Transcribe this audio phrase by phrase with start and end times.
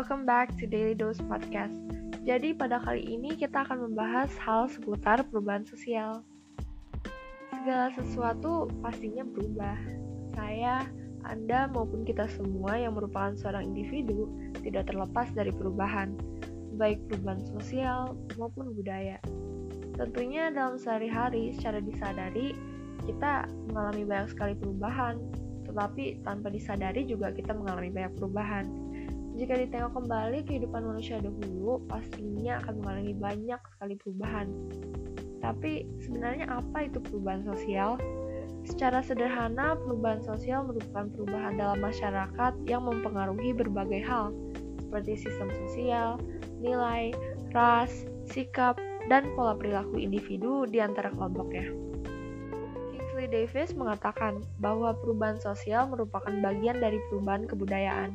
[0.00, 1.76] welcome back to Daily Dose Podcast.
[2.24, 6.24] Jadi pada kali ini kita akan membahas hal seputar perubahan sosial.
[7.52, 9.76] Segala sesuatu pastinya berubah.
[10.32, 10.88] Saya,
[11.28, 14.32] Anda maupun kita semua yang merupakan seorang individu
[14.64, 16.16] tidak terlepas dari perubahan,
[16.80, 19.20] baik perubahan sosial maupun budaya.
[20.00, 22.56] Tentunya dalam sehari-hari secara disadari
[23.04, 25.20] kita mengalami banyak sekali perubahan,
[25.68, 28.79] tetapi tanpa disadari juga kita mengalami banyak perubahan.
[29.40, 34.52] Jika ditengok kembali kehidupan manusia dahulu, pastinya akan mengalami banyak sekali perubahan.
[35.40, 37.96] Tapi sebenarnya apa itu perubahan sosial?
[38.68, 44.28] Secara sederhana, perubahan sosial merupakan perubahan dalam masyarakat yang mempengaruhi berbagai hal,
[44.76, 46.20] seperti sistem sosial,
[46.60, 47.08] nilai,
[47.56, 48.76] ras, sikap,
[49.08, 51.72] dan pola perilaku individu di antara kelompoknya.
[52.92, 58.12] Wesley Davis mengatakan bahwa perubahan sosial merupakan bagian dari perubahan kebudayaan.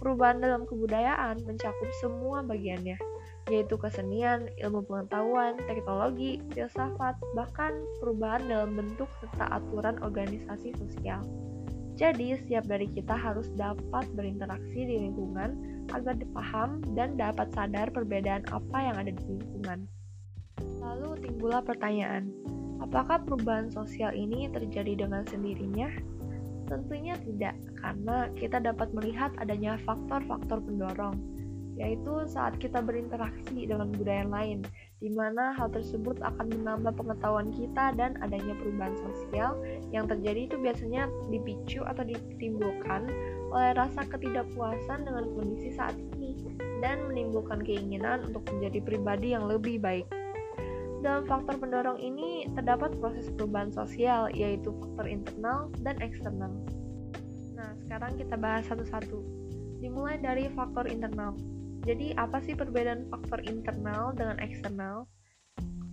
[0.00, 2.98] Perubahan dalam kebudayaan mencakup semua bagiannya,
[3.50, 11.22] yaitu kesenian, ilmu pengetahuan, teknologi, filsafat, bahkan perubahan dalam bentuk serta aturan organisasi sosial.
[11.94, 15.54] Jadi, setiap dari kita harus dapat berinteraksi di lingkungan
[15.94, 19.86] agar dipaham dan dapat sadar perbedaan apa yang ada di lingkungan.
[20.82, 22.34] Lalu timbullah pertanyaan,
[22.84, 25.88] Apakah perubahan sosial ini terjadi dengan sendirinya?
[26.74, 31.14] Tentunya tidak, karena kita dapat melihat adanya faktor-faktor pendorong,
[31.78, 34.66] yaitu saat kita berinteraksi dengan budaya lain,
[34.98, 39.54] di mana hal tersebut akan menambah pengetahuan kita dan adanya perubahan sosial
[39.94, 43.06] yang terjadi itu biasanya dipicu atau ditimbulkan
[43.54, 49.78] oleh rasa ketidakpuasan dengan kondisi saat ini dan menimbulkan keinginan untuk menjadi pribadi yang lebih
[49.78, 50.10] baik.
[51.04, 56.48] Dalam faktor pendorong ini terdapat proses perubahan sosial, yaitu faktor internal dan eksternal.
[57.52, 59.20] Nah, sekarang kita bahas satu-satu.
[59.84, 61.36] Dimulai dari faktor internal.
[61.84, 65.04] Jadi, apa sih perbedaan faktor internal dengan eksternal?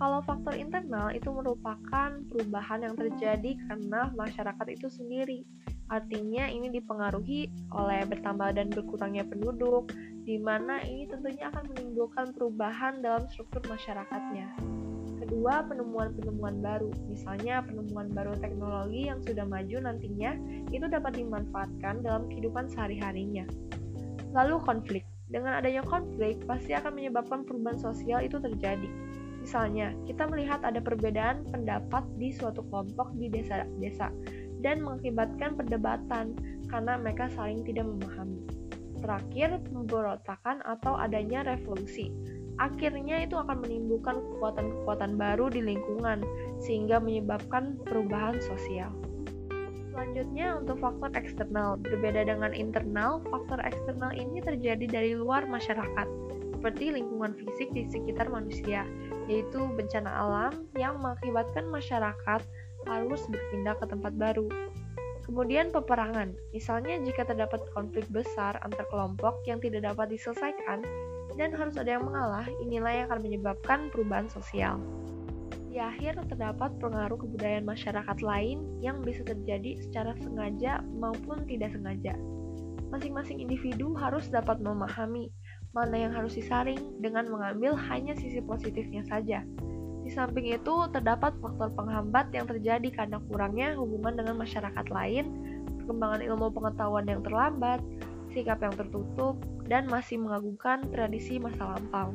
[0.00, 5.44] Kalau faktor internal itu merupakan perubahan yang terjadi karena masyarakat itu sendiri.
[5.92, 9.92] Artinya ini dipengaruhi oleh bertambah dan berkurangnya penduduk,
[10.24, 14.48] di mana ini tentunya akan menimbulkan perubahan dalam struktur masyarakatnya.
[15.24, 16.92] Kedua, penemuan-penemuan baru.
[17.08, 20.36] Misalnya, penemuan baru teknologi yang sudah maju nantinya
[20.68, 23.48] itu dapat dimanfaatkan dalam kehidupan sehari-harinya.
[24.36, 25.08] Lalu konflik.
[25.32, 28.84] Dengan adanya konflik, pasti akan menyebabkan perubahan sosial itu terjadi.
[29.40, 34.12] Misalnya, kita melihat ada perbedaan pendapat di suatu kelompok di desa-desa
[34.60, 36.36] dan mengakibatkan perdebatan
[36.68, 38.44] karena mereka saling tidak memahami.
[39.00, 42.12] Terakhir, pemberontakan atau adanya revolusi
[42.62, 46.22] akhirnya itu akan menimbulkan kekuatan-kekuatan baru di lingkungan
[46.62, 48.90] sehingga menyebabkan perubahan sosial.
[49.94, 56.06] Selanjutnya untuk faktor eksternal, berbeda dengan internal, faktor eksternal ini terjadi dari luar masyarakat,
[56.50, 58.82] seperti lingkungan fisik di sekitar manusia,
[59.30, 62.42] yaitu bencana alam yang mengakibatkan masyarakat
[62.90, 64.50] harus berpindah ke tempat baru.
[65.24, 70.84] Kemudian peperangan, misalnya jika terdapat konflik besar antar kelompok yang tidak dapat diselesaikan,
[71.34, 74.78] dan harus ada yang mengalah, inilah yang akan menyebabkan perubahan sosial.
[75.74, 82.14] Di akhir, terdapat pengaruh kebudayaan masyarakat lain yang bisa terjadi secara sengaja maupun tidak sengaja.
[82.94, 85.34] Masing-masing individu harus dapat memahami
[85.74, 89.42] mana yang harus disaring dengan mengambil hanya sisi positifnya saja.
[90.06, 95.26] Di samping itu, terdapat faktor penghambat yang terjadi karena kurangnya hubungan dengan masyarakat lain,
[95.82, 97.82] perkembangan ilmu pengetahuan yang terlambat,
[98.30, 99.34] sikap yang tertutup,
[99.68, 102.12] dan masih mengagungkan tradisi masa lampau.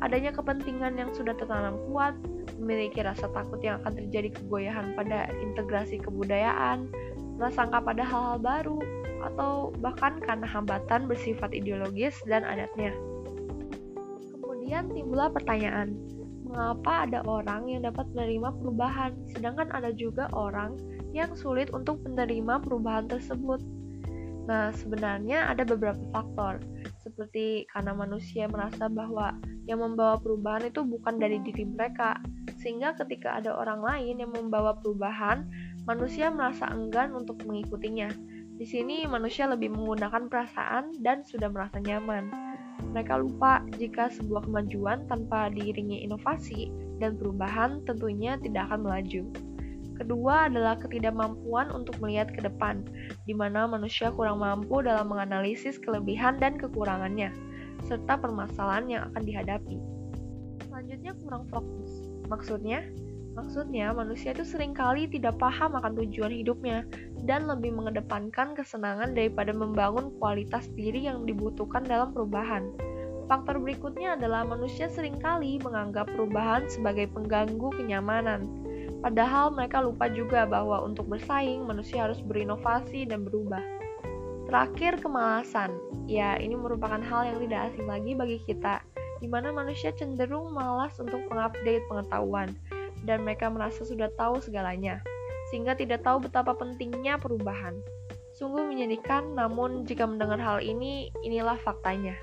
[0.00, 2.16] Adanya kepentingan yang sudah tertanam kuat,
[2.56, 6.88] memiliki rasa takut yang akan terjadi kegoyahan pada integrasi kebudayaan,
[7.36, 8.78] prasangka pada hal-hal baru,
[9.20, 12.96] atau bahkan karena hambatan bersifat ideologis dan adatnya.
[14.40, 15.92] Kemudian timbullah pertanyaan,
[16.48, 20.80] mengapa ada orang yang dapat menerima perubahan, sedangkan ada juga orang
[21.12, 23.60] yang sulit untuk menerima perubahan tersebut?
[24.48, 26.64] Nah, sebenarnya ada beberapa faktor,
[27.04, 29.36] seperti karena manusia merasa bahwa
[29.68, 32.18] yang membawa perubahan itu bukan dari diri mereka,
[32.60, 35.48] sehingga ketika ada orang lain yang membawa perubahan,
[35.84, 38.08] manusia merasa enggan untuk mengikutinya.
[38.60, 42.28] Di sini manusia lebih menggunakan perasaan dan sudah merasa nyaman.
[42.92, 46.68] Mereka lupa jika sebuah kemajuan tanpa diiringi inovasi
[47.00, 49.22] dan perubahan tentunya tidak akan melaju.
[50.00, 52.80] Kedua adalah ketidakmampuan untuk melihat ke depan,
[53.28, 57.28] di mana manusia kurang mampu dalam menganalisis kelebihan dan kekurangannya,
[57.84, 59.76] serta permasalahan yang akan dihadapi.
[60.64, 62.08] Selanjutnya kurang fokus.
[62.32, 62.80] Maksudnya,
[63.30, 66.82] Maksudnya, manusia itu sering kali tidak paham akan tujuan hidupnya
[67.22, 72.74] dan lebih mengedepankan kesenangan daripada membangun kualitas diri yang dibutuhkan dalam perubahan.
[73.30, 78.42] Faktor berikutnya adalah manusia sering kali menganggap perubahan sebagai pengganggu kenyamanan.
[79.00, 83.64] Padahal mereka lupa juga bahwa untuk bersaing, manusia harus berinovasi dan berubah.
[84.44, 85.72] Terakhir, kemalasan.
[86.04, 88.84] Ya, ini merupakan hal yang tidak asing lagi bagi kita,
[89.24, 92.52] di mana manusia cenderung malas untuk mengupdate pengetahuan,
[93.08, 95.00] dan mereka merasa sudah tahu segalanya,
[95.48, 97.80] sehingga tidak tahu betapa pentingnya perubahan.
[98.36, 102.16] Sungguh menyedihkan, namun jika mendengar hal ini, inilah faktanya.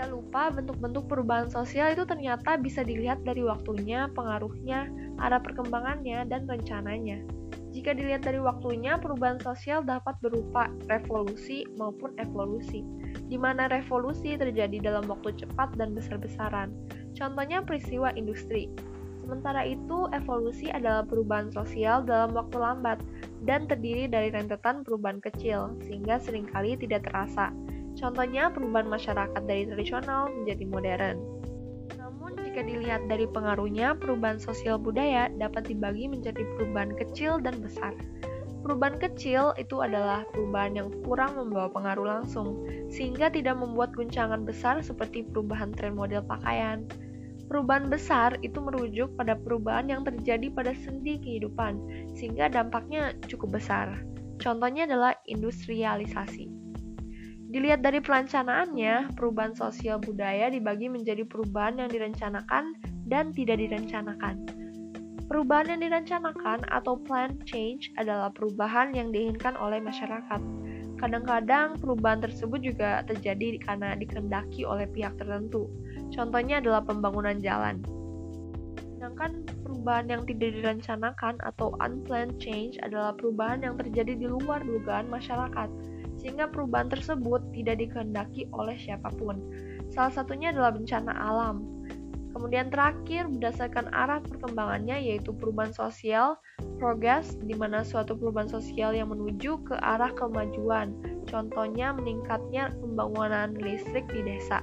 [0.00, 4.88] Tidak lupa, bentuk-bentuk perubahan sosial itu ternyata bisa dilihat dari waktunya, pengaruhnya,
[5.20, 7.20] arah perkembangannya, dan rencananya.
[7.68, 12.80] Jika dilihat dari waktunya, perubahan sosial dapat berupa revolusi maupun evolusi,
[13.28, 16.72] di mana revolusi terjadi dalam waktu cepat dan besar-besaran.
[17.12, 18.72] Contohnya peristiwa industri.
[19.20, 23.04] Sementara itu, evolusi adalah perubahan sosial dalam waktu lambat
[23.44, 27.52] dan terdiri dari rentetan perubahan kecil, sehingga sering kali tidak terasa.
[27.98, 31.40] Contohnya perubahan masyarakat dari tradisional menjadi modern.
[32.50, 37.94] Jika dilihat dari pengaruhnya, perubahan sosial budaya dapat dibagi menjadi perubahan kecil dan besar.
[38.66, 44.82] Perubahan kecil itu adalah perubahan yang kurang membawa pengaruh langsung, sehingga tidak membuat guncangan besar
[44.82, 46.90] seperti perubahan tren model pakaian.
[47.46, 51.78] Perubahan besar itu merujuk pada perubahan yang terjadi pada sendi kehidupan,
[52.18, 53.94] sehingga dampaknya cukup besar.
[54.42, 56.59] Contohnya adalah industrialisasi.
[57.50, 62.78] Dilihat dari perencanaannya, perubahan sosial budaya dibagi menjadi perubahan yang direncanakan
[63.10, 64.46] dan tidak direncanakan.
[65.26, 70.38] Perubahan yang direncanakan atau planned change adalah perubahan yang diinginkan oleh masyarakat.
[71.02, 75.66] Kadang-kadang perubahan tersebut juga terjadi karena dikendaki oleh pihak tertentu.
[76.14, 77.82] Contohnya adalah pembangunan jalan.
[78.94, 85.10] Sedangkan perubahan yang tidak direncanakan atau unplanned change adalah perubahan yang terjadi di luar dugaan
[85.10, 85.89] masyarakat
[86.20, 89.40] sehingga perubahan tersebut tidak dikehendaki oleh siapa pun.
[89.88, 91.64] Salah satunya adalah bencana alam.
[92.30, 96.38] Kemudian terakhir, berdasarkan arah perkembangannya yaitu perubahan sosial,
[96.78, 100.94] progress, di mana suatu perubahan sosial yang menuju ke arah kemajuan,
[101.26, 104.62] contohnya meningkatnya pembangunan listrik di desa.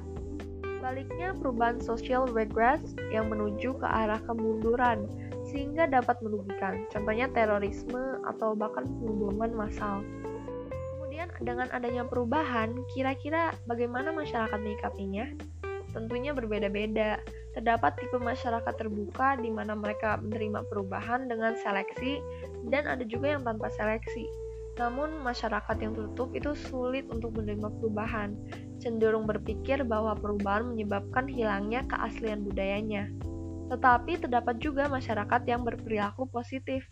[0.63, 5.03] Sebaliknya, perubahan sosial regress yang menuju ke arah kemunduran,
[5.51, 9.99] sehingga dapat merugikan, contohnya terorisme atau bahkan pembunuhan massal.
[11.17, 15.25] Kemudian dengan adanya perubahan, kira-kira bagaimana masyarakat menyikapinya?
[15.89, 17.17] Tentunya berbeda-beda.
[17.57, 22.21] Terdapat tipe masyarakat terbuka di mana mereka menerima perubahan dengan seleksi
[22.69, 24.29] dan ada juga yang tanpa seleksi.
[24.77, 28.37] Namun masyarakat yang tertutup itu sulit untuk menerima perubahan,
[28.77, 33.09] cenderung berpikir bahwa perubahan menyebabkan hilangnya keaslian budayanya.
[33.73, 36.85] Tetapi terdapat juga masyarakat yang berperilaku positif,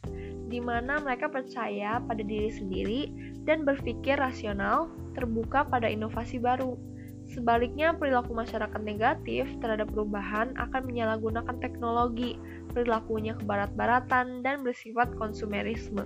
[0.45, 3.01] di mana mereka percaya pada diri sendiri
[3.45, 6.77] dan berpikir rasional, terbuka pada inovasi baru.
[7.25, 12.37] Sebaliknya, perilaku masyarakat negatif terhadap perubahan akan menyalahgunakan teknologi,
[12.69, 16.05] perilakunya kebarat-baratan, dan bersifat konsumerisme.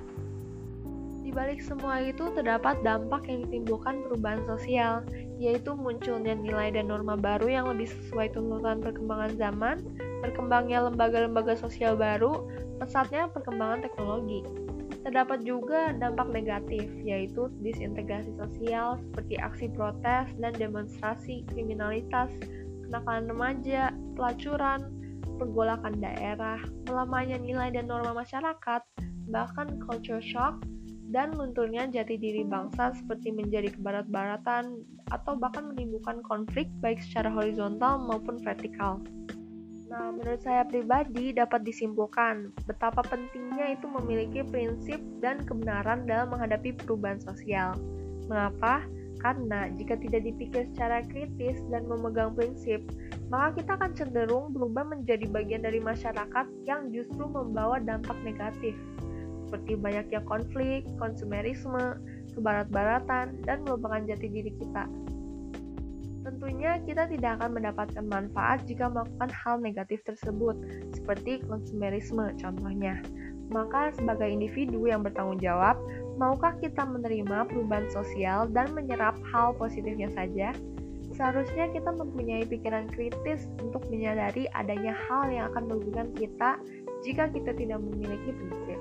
[1.30, 5.06] Di balik semua itu terdapat dampak yang ditimbulkan perubahan sosial,
[5.38, 9.78] yaitu munculnya nilai dan norma baru yang lebih sesuai tuntutan perkembangan zaman,
[10.20, 12.48] berkembangnya lembaga-lembaga sosial baru,
[12.80, 14.44] pesatnya perkembangan teknologi.
[15.00, 22.30] Terdapat juga dampak negatif, yaitu disintegrasi sosial seperti aksi protes dan demonstrasi, kriminalitas,
[22.84, 24.92] kenakalan remaja, pelacuran,
[25.40, 26.60] pergolakan daerah,
[26.92, 28.82] melamanya nilai dan norma masyarakat,
[29.32, 30.60] bahkan culture shock,
[31.10, 37.98] dan lunturnya jati diri bangsa seperti menjadi kebarat-baratan atau bahkan menimbulkan konflik baik secara horizontal
[37.98, 39.02] maupun vertikal.
[39.90, 46.78] Nah, menurut saya pribadi dapat disimpulkan betapa pentingnya itu memiliki prinsip dan kebenaran dalam menghadapi
[46.78, 47.74] perubahan sosial.
[48.30, 48.86] Mengapa?
[49.20, 52.80] Karena jika tidak dipikir secara kritis dan memegang prinsip,
[53.28, 58.78] maka kita akan cenderung berubah menjadi bagian dari masyarakat yang justru membawa dampak negatif,
[59.50, 62.00] seperti banyaknya konflik, konsumerisme,
[62.32, 64.88] kebarat-baratan, dan melupakan jati diri kita.
[66.20, 70.56] Tentunya kita tidak akan mendapatkan manfaat jika melakukan hal negatif tersebut,
[70.92, 73.00] seperti konsumerisme contohnya.
[73.50, 75.80] Maka sebagai individu yang bertanggung jawab,
[76.22, 80.54] maukah kita menerima perubahan sosial dan menyerap hal positifnya saja?
[81.18, 86.62] Seharusnya kita mempunyai pikiran kritis untuk menyadari adanya hal yang akan merugikan kita
[87.02, 88.80] jika kita tidak memiliki prinsip.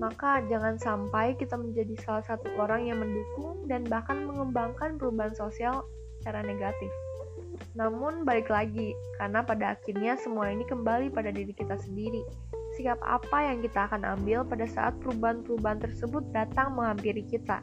[0.00, 5.84] Maka jangan sampai kita menjadi salah satu orang yang mendukung dan bahkan mengembangkan perubahan sosial
[6.20, 6.90] secara negatif.
[7.74, 12.22] Namun balik lagi, karena pada akhirnya semua ini kembali pada diri kita sendiri.
[12.78, 17.62] Sikap apa yang kita akan ambil pada saat perubahan-perubahan tersebut datang menghampiri kita.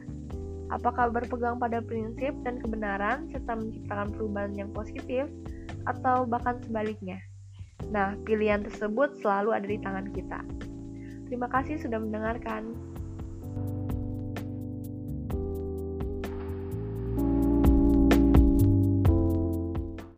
[0.68, 5.30] Apakah berpegang pada prinsip dan kebenaran serta menciptakan perubahan yang positif,
[5.86, 7.22] atau bahkan sebaliknya?
[7.92, 10.40] Nah, pilihan tersebut selalu ada di tangan kita.
[11.30, 12.74] Terima kasih sudah mendengarkan.